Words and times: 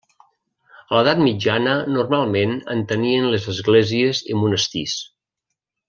A 0.89 0.93
l'Edat 0.95 1.19
mitjana 1.25 1.75
normalment 1.97 2.57
en 2.77 2.83
tenien 2.93 3.29
les 3.35 3.47
esglésies 3.55 4.23
i 4.33 4.41
monestirs. 4.43 4.99